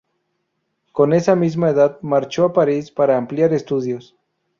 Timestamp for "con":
0.93-1.13